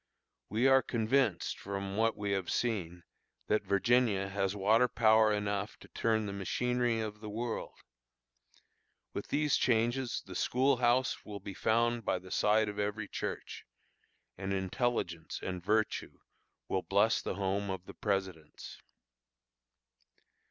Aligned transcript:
We 0.49 0.65
are 0.65 0.81
convinced, 0.81 1.59
from 1.59 1.95
what 1.95 2.17
we 2.17 2.31
have 2.31 2.49
seen, 2.51 3.03
that 3.45 3.61
Virginia 3.67 4.29
has 4.29 4.55
water 4.55 4.87
power 4.87 5.31
enough 5.31 5.77
to 5.77 5.87
turn 5.89 6.25
the 6.25 6.33
machinery 6.33 6.99
of 6.99 7.19
the 7.19 7.29
world. 7.29 7.77
With 9.13 9.27
these 9.27 9.57
changes 9.57 10.23
the 10.25 10.33
school 10.33 10.77
house 10.77 11.23
will 11.23 11.39
be 11.39 11.53
found 11.53 12.03
by 12.03 12.17
the 12.17 12.31
side 12.31 12.67
of 12.67 12.79
every 12.79 13.07
church, 13.07 13.63
and 14.39 14.51
intelligence 14.53 15.39
and 15.43 15.63
virtue 15.63 16.17
will 16.67 16.81
bless 16.81 17.21
the 17.21 17.35
home 17.35 17.69
of 17.69 17.85
the 17.85 17.93
Presidents. 17.93 18.81